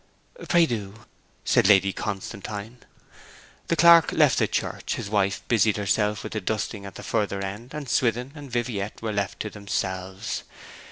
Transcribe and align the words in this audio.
'Pray 0.47 0.65
do,' 0.65 1.05
said 1.45 1.67
Lady 1.67 1.93
Constantine. 1.93 2.79
The 3.67 3.75
clerk 3.75 4.11
left 4.11 4.39
the 4.39 4.47
church; 4.47 4.95
his 4.95 5.11
wife 5.11 5.43
busied 5.47 5.77
herself 5.77 6.23
with 6.23 6.33
dusting 6.43 6.87
at 6.87 6.95
the 6.95 7.03
further 7.03 7.39
end, 7.43 7.75
and 7.75 7.87
Swithin 7.87 8.31
and 8.33 8.49
Viviette 8.49 9.03
were 9.03 9.13
left 9.13 9.39
to 9.41 9.51
themselves. 9.51 10.41